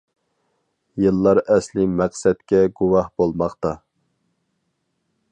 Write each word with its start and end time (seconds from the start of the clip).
يىللار 1.03 1.39
ئەسلىي 1.55 1.89
مەقسەتكە 1.99 2.61
گۇۋاھ 2.81 3.11
بولماقتا. 3.23 3.75